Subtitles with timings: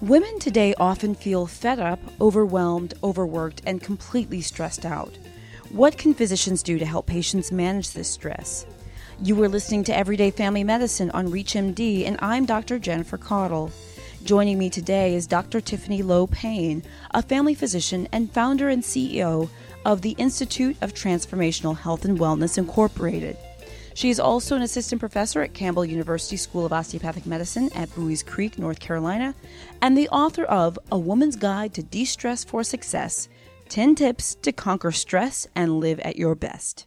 [0.00, 5.12] Women today often feel fed up, overwhelmed, overworked, and completely stressed out.
[5.70, 8.64] What can physicians do to help patients manage this stress?
[9.20, 12.78] You are listening to Everyday Family Medicine on ReachMD, and I'm Dr.
[12.78, 13.72] Jennifer Caudle.
[14.22, 15.60] Joining me today is Dr.
[15.60, 19.50] Tiffany Lowe Payne, a family physician and founder and CEO
[19.84, 23.36] of the Institute of Transformational Health and Wellness Incorporated.
[23.98, 28.24] She is also an assistant professor at Campbell University School of Osteopathic Medicine at Buies
[28.24, 29.34] Creek, North Carolina,
[29.82, 33.28] and the author of A Woman's Guide to De Stress for Success
[33.70, 36.86] 10 Tips to Conquer Stress and Live at Your Best.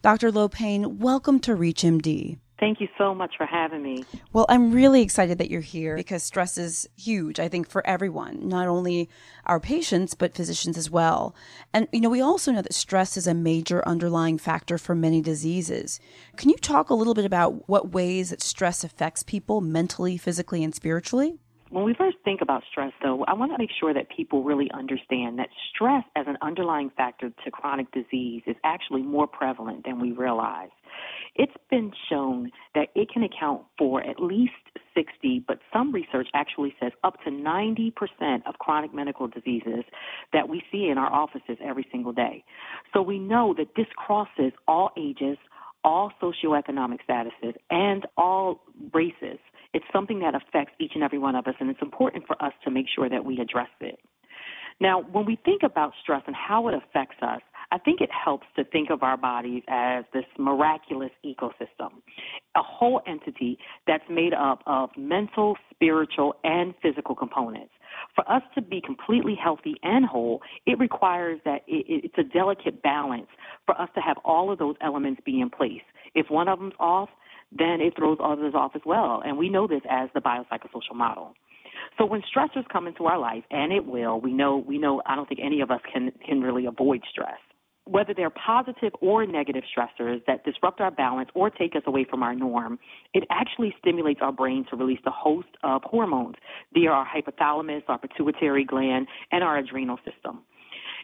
[0.00, 0.32] Dr.
[0.32, 2.38] Lowe Payne, welcome to ReachMD.
[2.58, 4.04] Thank you so much for having me.
[4.32, 8.48] Well, I'm really excited that you're here because stress is huge, I think, for everyone,
[8.48, 9.08] not only
[9.46, 11.36] our patients, but physicians as well.
[11.72, 15.22] And, you know, we also know that stress is a major underlying factor for many
[15.22, 16.00] diseases.
[16.36, 20.64] Can you talk a little bit about what ways that stress affects people mentally, physically,
[20.64, 21.38] and spiritually?
[21.70, 24.70] When we first think about stress, though, I want to make sure that people really
[24.72, 30.00] understand that stress as an underlying factor to chronic disease is actually more prevalent than
[30.00, 30.70] we realize.
[31.34, 34.52] It's been shown that it can account for at least
[34.94, 37.92] 60, but some research actually says up to 90%
[38.46, 39.84] of chronic medical diseases
[40.32, 42.44] that we see in our offices every single day.
[42.94, 45.36] So we know that this crosses all ages,
[45.84, 48.62] all socioeconomic statuses, and all
[48.94, 49.38] races.
[49.74, 52.52] It's something that affects each and every one of us, and it's important for us
[52.64, 53.98] to make sure that we address it.
[54.80, 58.46] Now, when we think about stress and how it affects us, I think it helps
[58.56, 61.90] to think of our bodies as this miraculous ecosystem,
[62.56, 67.72] a whole entity that's made up of mental, spiritual, and physical components.
[68.14, 73.28] For us to be completely healthy and whole, it requires that it's a delicate balance
[73.66, 75.82] for us to have all of those elements be in place.
[76.14, 77.10] If one of them's off,
[77.50, 79.22] then it throws others off as well.
[79.24, 81.34] And we know this as the biopsychosocial model.
[81.96, 85.16] So when stressors come into our life, and it will, we know, we know, I
[85.16, 87.38] don't think any of us can, can really avoid stress.
[87.84, 92.22] Whether they're positive or negative stressors that disrupt our balance or take us away from
[92.22, 92.78] our norm,
[93.14, 96.34] it actually stimulates our brain to release a host of hormones
[96.74, 100.40] via our hypothalamus, our pituitary gland, and our adrenal system.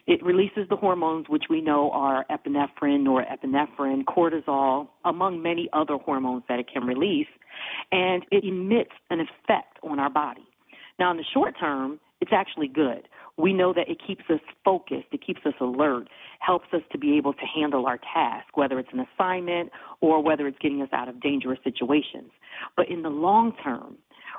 [0.07, 5.97] It releases the hormones which we know are epinephrine, or norepinephrine, cortisol, among many other
[5.97, 7.27] hormones that it can release,
[7.91, 10.45] and it emits an effect on our body.
[10.99, 13.07] Now, in the short term, it's actually good.
[13.37, 16.07] We know that it keeps us focused, it keeps us alert,
[16.39, 20.47] helps us to be able to handle our task, whether it's an assignment or whether
[20.47, 22.31] it's getting us out of dangerous situations.
[22.77, 23.97] But in the long term,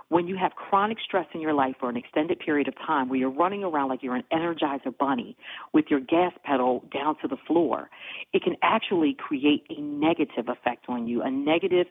[0.09, 3.19] when you have chronic stress in your life for an extended period of time where
[3.19, 5.37] you're running around like you're an energizer bunny
[5.73, 7.91] with your gas pedal down to the floor,
[8.33, 11.87] it can actually create a negative effect on you, a negative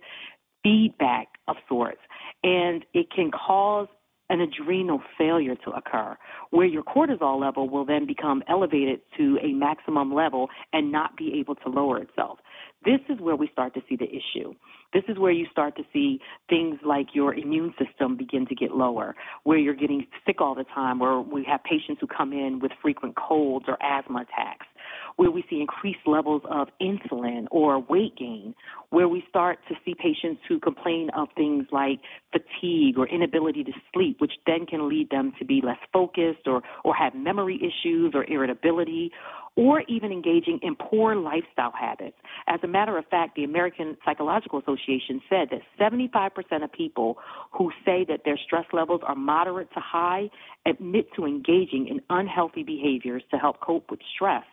[0.63, 1.99] feedback of sorts.
[2.43, 3.87] And it can cause
[4.29, 6.17] an adrenal failure to occur,
[6.49, 11.39] where your cortisol level will then become elevated to a maximum level and not be
[11.39, 12.39] able to lower itself.
[12.83, 14.53] This is where we start to see the issue.
[14.93, 16.19] This is where you start to see
[16.49, 20.65] things like your immune system begin to get lower, where you're getting sick all the
[20.65, 24.67] time, where we have patients who come in with frequent colds or asthma attacks,
[25.15, 28.53] where we see increased levels of insulin or weight gain,
[28.89, 31.99] where we start to see patients who complain of things like
[32.31, 36.61] fatigue or inability to sleep, which then can lead them to be less focused or,
[36.83, 39.11] or have memory issues or irritability
[39.55, 42.17] or even engaging in poor lifestyle habits.
[42.47, 47.17] As a matter of fact, the American Psychological Association said that 75% of people
[47.51, 50.29] who say that their stress levels are moderate to high
[50.65, 54.43] admit to engaging in unhealthy behaviors to help cope with stress.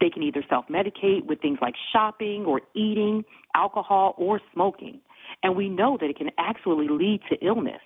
[0.00, 3.24] They can either self medicate with things like shopping or eating,
[3.54, 5.00] alcohol, or smoking.
[5.42, 7.80] And we know that it can actually lead to illness.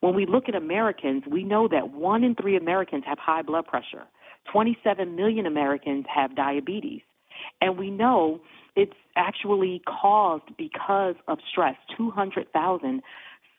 [0.00, 3.66] When we look at Americans, we know that one in three Americans have high blood
[3.66, 4.04] pressure.
[4.52, 7.02] 27 million Americans have diabetes.
[7.60, 8.40] And we know
[8.76, 11.76] it's actually caused because of stress.
[11.96, 13.02] 200,000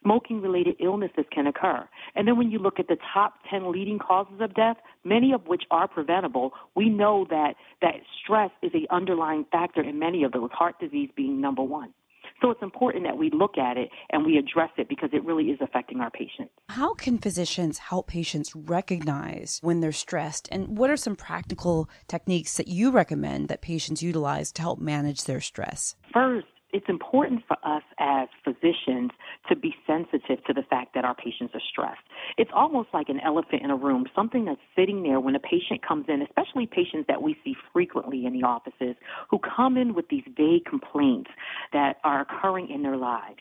[0.08, 1.88] smoking related illnesses can occur.
[2.16, 5.46] And then when you look at the top 10 leading causes of death, many of
[5.48, 10.32] which are preventable, we know that, that stress is a underlying factor in many of
[10.32, 11.94] those, heart disease being number one.
[12.42, 15.46] So it's important that we look at it and we address it because it really
[15.46, 16.52] is affecting our patients.
[16.70, 20.48] How can physicians help patients recognize when they're stressed?
[20.52, 25.24] And what are some practical techniques that you recommend that patients utilize to help manage
[25.24, 25.96] their stress?
[26.14, 29.12] First, it's important for us as physicians
[29.50, 32.02] to be sensitive to the fact that our patients are stressed.
[32.38, 35.86] It's almost like an elephant in a room, something that's sitting there when a patient
[35.88, 38.96] comes in, especially patients that we see frequently in the offices
[39.30, 41.30] who come in with these vague complaints
[41.74, 43.40] that are occurring in their lives.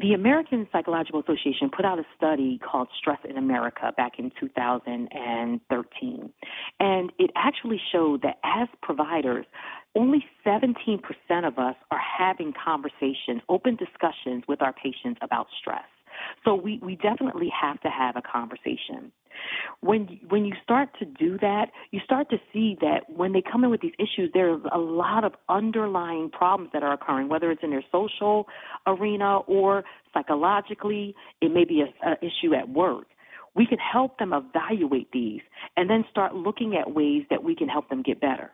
[0.00, 6.32] The American Psychological Association put out a study called Stress in America back in 2013.
[6.80, 9.44] And it actually showed that as providers,
[9.96, 11.00] only 17%
[11.44, 15.84] of us are having conversations, open discussions with our patients about stress.
[16.44, 19.12] So we, we definitely have to have a conversation.
[19.80, 23.64] When when you start to do that, you start to see that when they come
[23.64, 27.62] in with these issues, there's a lot of underlying problems that are occurring, whether it's
[27.62, 28.48] in their social
[28.86, 33.06] arena or psychologically, it may be an issue at work.
[33.54, 35.40] We can help them evaluate these
[35.76, 38.50] and then start looking at ways that we can help them get better.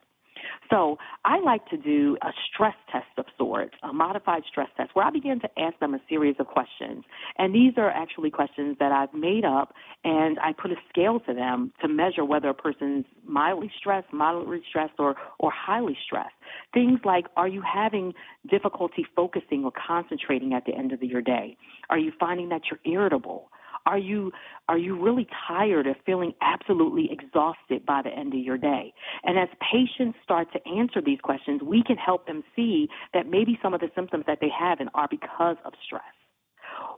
[0.71, 5.05] So I like to do a stress test of sorts, a modified stress test, where
[5.05, 7.05] I begin to ask them a series of questions.
[7.39, 11.35] And these are actually questions that I've made up, and I put a scale to
[11.35, 16.35] them to measure whether a person's mildly stressed, moderately stressed, or, or highly stressed.
[16.73, 18.15] Things like, are you having
[18.51, 21.57] difficulty focusing or concentrating at the end of your day?
[21.91, 23.51] Are you finding that you're irritable?
[23.87, 24.33] Are you
[24.69, 28.93] are you really tired of feeling absolutely exhausted by the end of your day?
[29.23, 33.59] And as patients start to answer these questions, we can help them see that maybe
[33.63, 36.03] some of the symptoms that they have and are because of stress.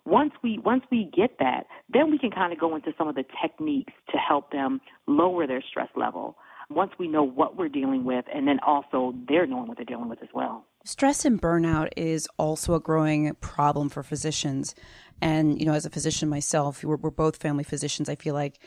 [0.07, 3.15] Once we once we get that, then we can kind of go into some of
[3.15, 6.37] the techniques to help them lower their stress level.
[6.71, 10.09] Once we know what we're dealing with, and then also they're knowing what they're dealing
[10.09, 10.65] with as well.
[10.85, 14.75] Stress and burnout is also a growing problem for physicians.
[15.21, 18.09] And, you know, as a physician myself, we're, we're both family physicians.
[18.09, 18.59] I feel like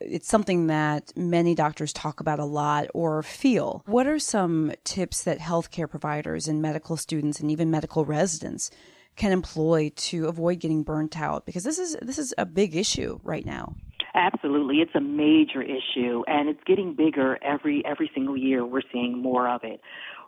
[0.00, 3.82] it's something that many doctors talk about a lot or feel.
[3.86, 8.70] What are some tips that healthcare providers and medical students and even medical residents
[9.16, 11.46] can employ to avoid getting burnt out?
[11.46, 13.74] Because this is this is a big issue right now.
[14.14, 18.64] Absolutely, it's a major issue, and it's getting bigger every every single year.
[18.64, 19.80] We're seeing more of it.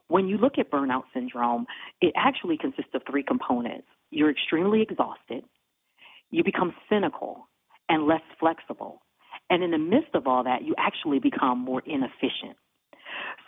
[0.08, 1.66] When you look at burnout syndrome,
[2.00, 3.88] it actually consists of three components.
[4.10, 5.44] You're extremely exhausted,
[6.30, 7.48] you become cynical
[7.88, 9.02] and less flexible.
[9.48, 12.56] And in the midst of all that, you actually become more inefficient.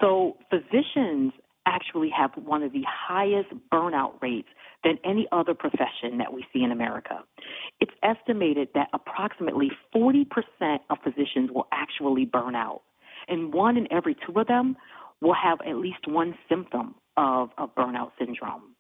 [0.00, 1.32] So physicians
[1.66, 4.48] actually have one of the highest burnout rates
[4.84, 7.18] than any other profession that we see in America.
[7.80, 10.26] It's estimated that approximately 40%
[10.88, 12.82] of physicians will actually burn out,
[13.26, 14.76] and one in every two of them
[15.20, 18.74] will have at least one symptom of, of burnout syndrome.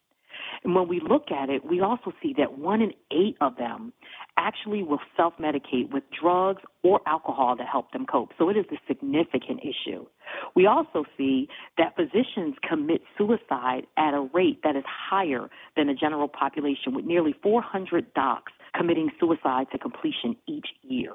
[0.64, 3.92] And when we look at it, we also see that one in eight of them
[4.36, 8.30] actually will self medicate with drugs or alcohol to help them cope.
[8.38, 10.06] So it is a significant issue.
[10.54, 15.94] We also see that physicians commit suicide at a rate that is higher than the
[15.94, 21.14] general population, with nearly 400 docs committing suicide to completion each year.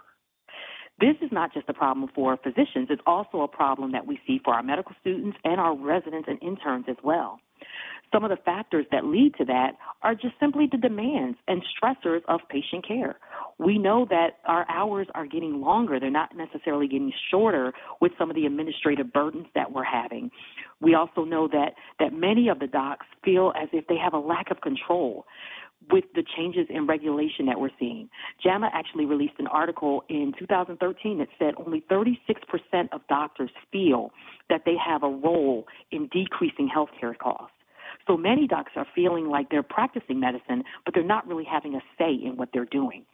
[1.03, 4.39] This is not just a problem for physicians, it's also a problem that we see
[4.41, 7.41] for our medical students and our residents and interns as well.
[8.13, 9.71] Some of the factors that lead to that
[10.01, 13.17] are just simply the demands and stressors of patient care.
[13.57, 15.99] We know that our hours are getting longer.
[15.99, 20.31] They're not necessarily getting shorter with some of the administrative burdens that we're having.
[20.79, 24.19] We also know that, that many of the docs feel as if they have a
[24.19, 25.25] lack of control
[25.91, 28.09] with the changes in regulation that we're seeing.
[28.43, 32.17] JAMA actually released an article in 2013 that said only 36%
[32.91, 34.11] of doctors feel
[34.49, 37.55] that they have a role in decreasing healthcare costs.
[38.07, 41.81] So many docs are feeling like they're practicing medicine, but they're not really having a
[41.97, 43.05] say in what they're doing.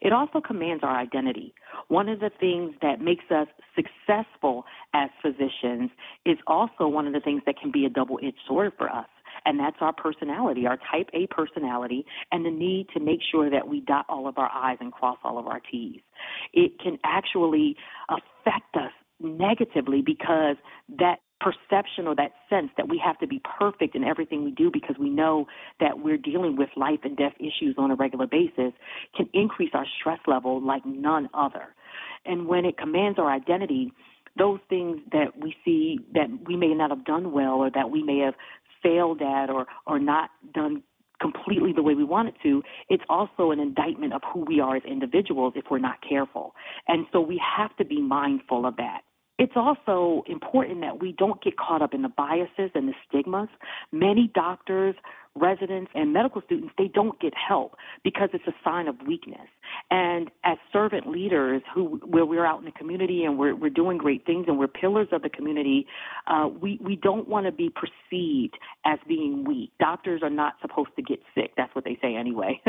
[0.00, 1.54] It also commands our identity.
[1.88, 5.90] One of the things that makes us successful as physicians
[6.24, 9.06] is also one of the things that can be a double edged sword for us.
[9.46, 13.68] And that's our personality, our type A personality, and the need to make sure that
[13.68, 16.00] we dot all of our I's and cross all of our T's.
[16.52, 17.76] It can actually
[18.10, 20.56] affect us negatively because
[20.98, 24.70] that perception or that sense that we have to be perfect in everything we do
[24.72, 25.46] because we know
[25.80, 28.72] that we're dealing with life and death issues on a regular basis
[29.14, 31.74] can increase our stress level like none other.
[32.24, 33.92] And when it commands our identity,
[34.38, 38.02] those things that we see that we may not have done well or that we
[38.02, 38.34] may have
[38.86, 40.82] failed at or, or not done
[41.20, 44.76] completely the way we want it to, it's also an indictment of who we are
[44.76, 46.54] as individuals if we're not careful.
[46.88, 49.00] And so we have to be mindful of that.
[49.38, 53.48] It's also important that we don't get caught up in the biases and the stigmas.
[53.92, 54.94] Many doctors,
[55.34, 59.48] residents, and medical students, they don't get help because it's a sign of weakness.
[59.90, 63.98] And as servant leaders, who where we're out in the community and we're we're doing
[63.98, 65.86] great things and we're pillars of the community,
[66.26, 69.70] uh, we we don't want to be perceived as being weak.
[69.78, 71.52] Doctors are not supposed to get sick.
[71.56, 72.60] That's what they say anyway.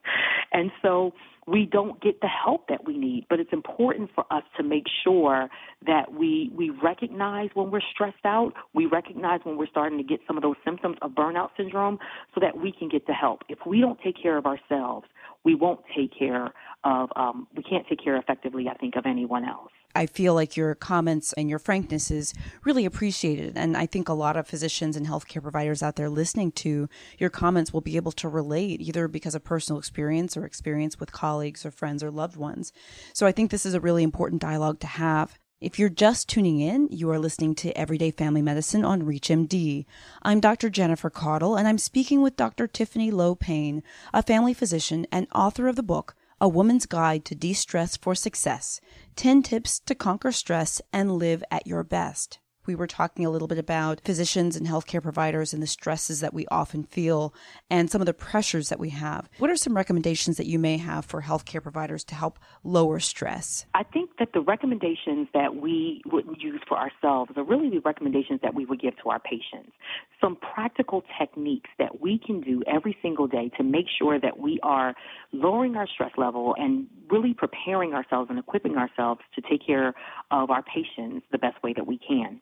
[0.52, 1.12] and so
[1.46, 3.26] we don't get the help that we need.
[3.28, 5.48] But it's important for us to make sure
[5.86, 10.20] that we we recognize when we're stressed out, we recognize when we're starting to get
[10.26, 11.98] some of those symptoms of burnout syndrome
[12.34, 13.42] so that we can get the help.
[13.48, 15.06] If we don't take care of ourselves,
[15.44, 16.52] we won't take care
[16.84, 19.70] of um, we can't take care effectively, I think, of anyone else.
[19.94, 22.34] I feel like your comments and your frankness is
[22.64, 23.52] really appreciated.
[23.56, 27.30] And I think a lot of physicians and healthcare providers out there listening to your
[27.30, 31.64] comments will be able to relate either because of personal experience or experience with colleagues
[31.64, 32.72] or friends or loved ones.
[33.12, 35.38] So I think this is a really important dialogue to have.
[35.60, 39.86] If you're just tuning in, you are listening to Everyday Family Medicine on ReachMD.
[40.20, 40.68] I'm Dr.
[40.68, 42.66] Jennifer Caudle, and I'm speaking with Dr.
[42.66, 47.36] Tiffany Lowe Payne, a family physician and author of the book, A Woman's Guide to
[47.36, 48.80] De-Stress for Success
[49.14, 52.40] 10 Tips to Conquer Stress and Live at Your Best.
[52.66, 56.32] We were talking a little bit about physicians and healthcare providers and the stresses that
[56.32, 57.34] we often feel
[57.68, 59.28] and some of the pressures that we have.
[59.38, 63.66] What are some recommendations that you may have for healthcare providers to help lower stress?
[63.74, 68.40] I think that the recommendations that we would use for ourselves are really the recommendations
[68.42, 69.72] that we would give to our patients.
[70.20, 74.58] Some practical techniques that we can do every single day to make sure that we
[74.62, 74.94] are
[75.32, 79.94] lowering our stress level and really preparing ourselves and equipping ourselves to take care
[80.30, 82.40] of our patients the best way that we can.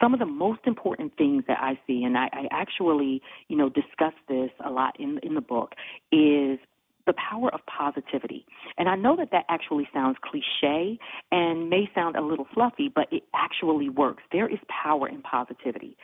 [0.00, 3.68] Some of the most important things that I see, and I, I actually, you know,
[3.68, 5.72] discuss this a lot in in the book,
[6.12, 6.58] is
[7.06, 8.46] the power of positivity.
[8.78, 10.98] And I know that that actually sounds cliche
[11.30, 14.22] and may sound a little fluffy, but it actually works.
[14.32, 15.96] There is power in positivity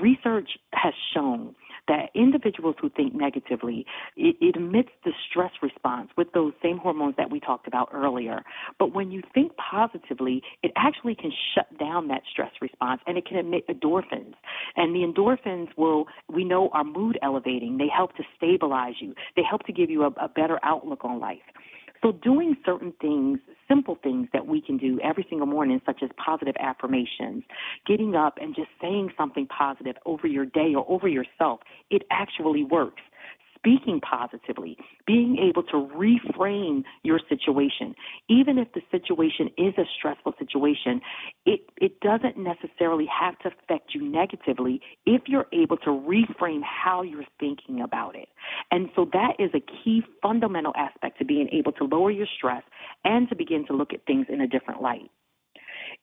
[0.00, 1.54] research has shown
[1.88, 3.86] that individuals who think negatively,
[4.16, 8.42] it, it, emits the stress response with those same hormones that we talked about earlier.
[8.78, 13.26] But when you think positively, it actually can shut down that stress response and it
[13.26, 14.34] can emit endorphins.
[14.76, 17.78] And the endorphins will, we know, are mood elevating.
[17.78, 19.14] They help to stabilize you.
[19.36, 21.38] They help to give you a, a better outlook on life.
[22.02, 26.10] So doing certain things, simple things that we can do every single morning, such as
[26.16, 27.44] positive affirmations,
[27.86, 32.64] getting up and just saying something positive over your day or over yourself, it actually
[32.64, 33.02] works
[33.62, 34.76] speaking positively,
[35.06, 37.94] being able to reframe your situation.
[38.28, 41.00] Even if the situation is a stressful situation,
[41.46, 47.02] it, it doesn't necessarily have to affect you negatively if you're able to reframe how
[47.02, 48.28] you're thinking about it.
[48.70, 52.62] And so that is a key fundamental aspect to being able to lower your stress
[53.04, 55.10] and to begin to look at things in a different light.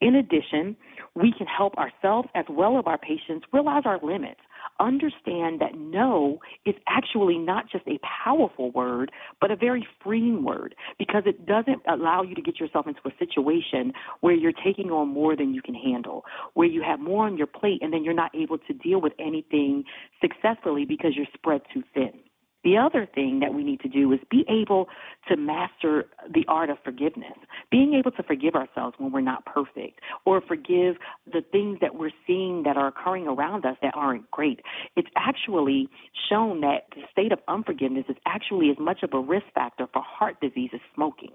[0.02, 0.78] In addition,
[1.16, 4.40] we can help ourselves as well as our patients realize our limits.
[4.80, 9.12] Understand that no is actually not just a powerful word,
[9.42, 13.12] but a very freeing word because it doesn't allow you to get yourself into a
[13.20, 16.24] situation where you're taking on more than you can handle,
[16.54, 19.14] where you have more on your plate and then you're not able to deal with
[19.20, 19.84] anything
[20.22, 22.14] successfully because you're spread too thin.
[22.64, 24.90] The other thing that we need to do is be able
[25.30, 27.38] to master the art of forgiveness,
[27.72, 32.12] being able to forgive ourselves when we're not perfect, or forgive the things that we're
[32.28, 34.60] seeing that are occurring around us that aren't great.
[34.96, 35.90] It's actually
[36.30, 40.02] shown that the state of unforgiveness is actually as much of a risk factor for
[40.02, 41.32] heart disease as smoking.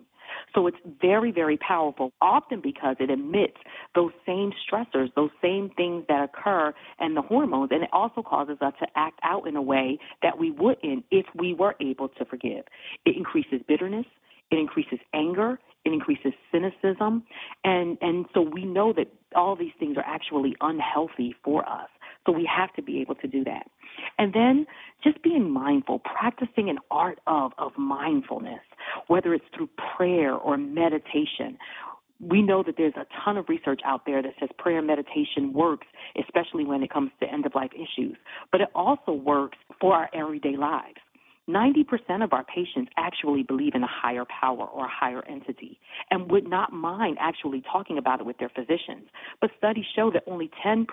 [0.55, 3.57] So it's very, very powerful, often because it emits
[3.95, 8.59] those same stressors, those same things that occur and the hormones, and it also causes
[8.61, 12.25] us to act out in a way that we wouldn't if we were able to
[12.25, 12.65] forgive.
[13.05, 14.07] It increases bitterness,
[14.51, 17.25] it increases anger, it increases cynicism,
[17.65, 21.89] and and so we know that all these things are actually unhealthy for us.
[22.27, 23.67] So we have to be able to do that.
[24.19, 24.67] And then
[25.03, 28.61] just being mindful, practicing an art of, of mindfulness,
[29.07, 31.59] whether it's through prayer or meditation.
[32.21, 35.53] We know that there's a ton of research out there that says prayer and meditation
[35.53, 35.87] works,
[36.19, 38.17] especially when it comes to end of life issues.
[38.51, 41.01] But it also works for our everyday lives.
[41.49, 45.79] 90% of our patients actually believe in a higher power or a higher entity
[46.11, 49.09] and would not mind actually talking about it with their physicians.
[49.41, 50.87] But studies show that only 10%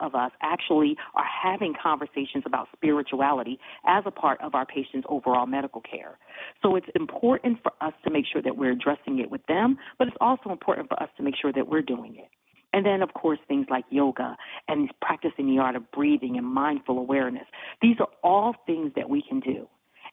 [0.00, 5.46] of us actually are having conversations about spirituality as a part of our patients' overall
[5.46, 6.18] medical care.
[6.62, 10.08] So it's important for us to make sure that we're addressing it with them, but
[10.08, 12.28] it's also important for us to make sure that we're doing it.
[12.72, 16.98] And then, of course, things like yoga and practicing the art of breathing and mindful
[16.98, 17.46] awareness.
[17.82, 19.68] These are all things that we can do.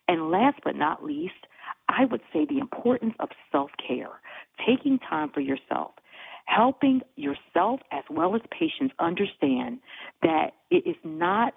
[0.10, 1.46] And last but not least,
[1.88, 4.20] I would say the importance of self care,
[4.66, 5.92] taking time for yourself,
[6.46, 9.78] helping yourself as well as patients understand
[10.24, 11.54] that it is not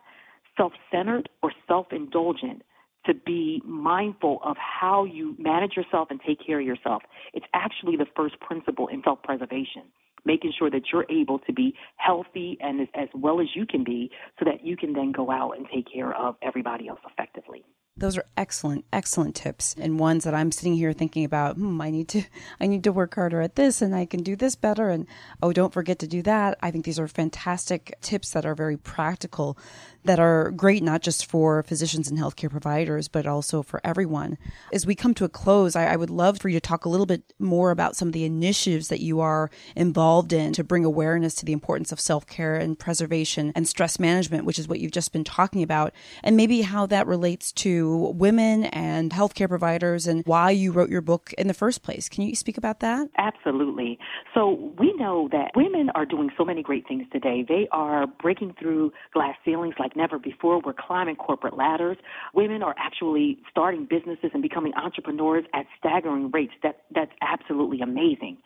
[0.54, 2.60] self centered or self indulgent
[3.06, 7.02] to be mindful of how you manage yourself and take care of yourself.
[7.32, 9.84] It's actually the first principle in self preservation
[10.24, 13.82] making sure that you're able to be healthy and as, as well as you can
[13.82, 17.64] be so that you can then go out and take care of everybody else effectively.
[17.94, 21.56] Those are excellent, excellent tips, and ones that I'm sitting here thinking about.
[21.56, 22.24] Hmm, I need to,
[22.60, 24.88] I need to work harder at this, and I can do this better.
[24.88, 25.06] And
[25.42, 26.56] oh, don't forget to do that.
[26.62, 29.58] I think these are fantastic tips that are very practical
[30.04, 34.36] that are great not just for physicians and healthcare providers, but also for everyone.
[34.72, 36.88] As we come to a close, I, I, would love for you to talk a
[36.88, 40.84] little bit more about some of the initiatives that you are involved in to bring
[40.84, 44.80] awareness to the importance of self care and preservation and stress management, which is what
[44.80, 45.92] you've just been talking about,
[46.24, 51.00] and maybe how that relates to women and healthcare providers and why you wrote your
[51.00, 52.08] book in the first place.
[52.08, 53.08] Can you speak about that?
[53.18, 53.98] Absolutely.
[54.34, 57.44] So we know that women are doing so many great things today.
[57.46, 60.60] They are breaking through glass ceilings like never before.
[60.64, 61.96] We're climbing corporate ladders.
[62.34, 66.52] Women are actually starting businesses and becoming entrepreneurs at staggering rates.
[66.62, 68.38] That that's absolutely amazing.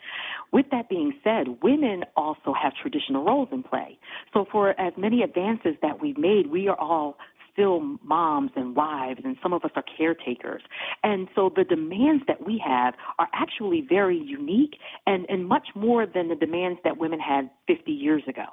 [0.53, 3.99] With that being said, women also have traditional roles in play.
[4.33, 7.17] So for as many advances that we've made, we are all
[7.57, 10.63] still moms and wives, and some of us are caretakers.
[11.03, 16.07] And so the demands that we have are actually very unique and, and much more
[16.07, 18.45] than the demands that women had 50 years ago.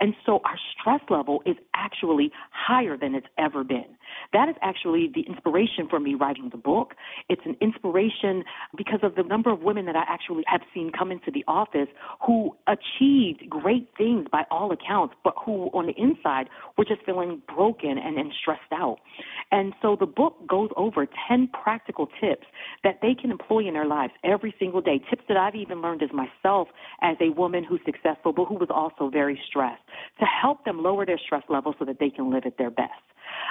[0.00, 3.96] And so our stress level is actually higher than it's ever been.
[4.32, 6.94] That is actually the inspiration for me writing the book.
[7.28, 8.44] It's an inspiration
[8.76, 11.88] because of the number of women that I actually have seen come into the office
[12.26, 17.42] who achieved great things by all accounts, but who on the inside were just feeling
[17.54, 18.98] broken and, and stressed out.
[19.52, 22.46] And so the book goes over 10 practical tips
[22.84, 25.00] that they can employ in their lives every single day.
[25.10, 26.68] Tips that I've even learned as myself
[27.02, 31.06] as a woman who's successful, but who was also very stressed to help them lower
[31.06, 32.92] their stress level so that they can live at their best.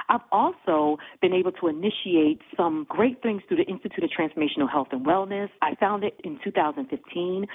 [0.09, 4.87] I've also been able to initiate some great things through the Institute of Transformational Health
[4.91, 5.49] and Wellness.
[5.61, 7.45] I founded in 2015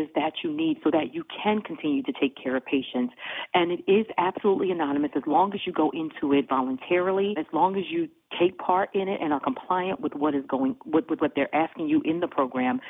[0.00, 3.14] services that you need so that you can continue to take care of patients.
[3.54, 7.76] And it is absolutely anonymous as long as you go into it voluntarily, as long
[7.76, 8.08] as you
[8.38, 11.54] take part in it and are compliant with what is going with, with what they're
[11.54, 12.80] asking you in the program,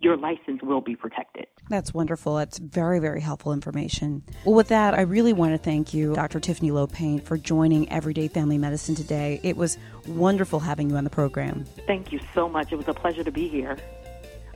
[0.00, 1.46] your license will be protected.
[1.68, 2.36] That's wonderful.
[2.36, 4.22] That's very, very helpful information.
[4.44, 6.38] Well, with that, I really want to thank you, Dr.
[6.38, 9.40] Tiffany Lowe Payne, for joining Everyday Family Medicine today.
[9.42, 9.76] It was
[10.06, 11.64] wonderful having you on the program.
[11.86, 12.70] Thank you so much.
[12.70, 13.76] It was a pleasure to be here.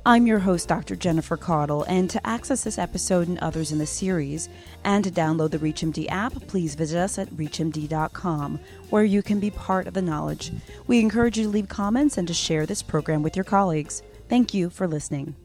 [0.05, 0.97] I'm your host, Dr.
[0.97, 4.49] Jennifer Caudle, and to access this episode and others in the series,
[4.83, 8.59] and to download the ReachMD app, please visit us at reachmd.com,
[8.91, 10.51] where you can be part of the knowledge.
[10.89, 14.03] We encourage you to leave comments and to share this program with your colleagues.
[14.29, 15.37] Thank you for listening.